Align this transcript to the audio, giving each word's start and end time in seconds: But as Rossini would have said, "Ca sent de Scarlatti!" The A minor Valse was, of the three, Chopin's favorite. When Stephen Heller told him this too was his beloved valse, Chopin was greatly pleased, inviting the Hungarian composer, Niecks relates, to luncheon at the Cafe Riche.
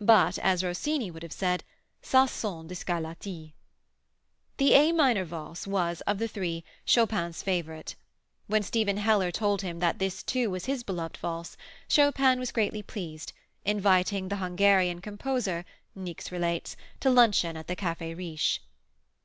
But 0.00 0.40
as 0.40 0.64
Rossini 0.64 1.08
would 1.12 1.22
have 1.22 1.32
said, 1.32 1.62
"Ca 2.02 2.26
sent 2.26 2.66
de 2.66 2.74
Scarlatti!" 2.74 3.54
The 4.56 4.72
A 4.74 4.90
minor 4.90 5.24
Valse 5.24 5.68
was, 5.68 6.00
of 6.00 6.18
the 6.18 6.26
three, 6.26 6.64
Chopin's 6.84 7.44
favorite. 7.44 7.94
When 8.48 8.64
Stephen 8.64 8.96
Heller 8.96 9.30
told 9.30 9.62
him 9.62 9.78
this 9.78 10.24
too 10.24 10.50
was 10.50 10.64
his 10.64 10.82
beloved 10.82 11.16
valse, 11.18 11.56
Chopin 11.86 12.40
was 12.40 12.50
greatly 12.50 12.82
pleased, 12.82 13.32
inviting 13.64 14.26
the 14.28 14.38
Hungarian 14.42 15.00
composer, 15.00 15.64
Niecks 15.94 16.32
relates, 16.32 16.76
to 16.98 17.08
luncheon 17.08 17.56
at 17.56 17.68
the 17.68 17.76
Cafe 17.76 18.14
Riche. 18.14 18.60